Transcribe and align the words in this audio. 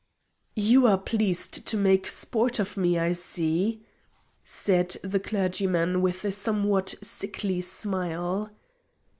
"You 0.55 0.87
are 0.87 0.97
pleased 0.97 1.63
to 1.67 1.77
make 1.77 2.07
sport 2.07 2.57
of 2.57 2.75
me, 2.75 2.97
I 2.97 3.11
see," 3.11 3.85
said 4.43 4.97
the 5.03 5.19
clergyman 5.19 6.01
with 6.01 6.25
a 6.25 6.31
somewhat 6.31 6.95
sickly 7.03 7.61
smile. 7.61 8.49